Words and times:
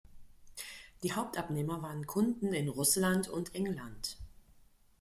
Die 1.03 1.13
Hauptabnehmer 1.13 1.83
waren 1.83 2.07
Kunden 2.07 2.53
in 2.53 2.69
Russland 2.69 3.27
und 3.27 3.53
England. 3.53 4.17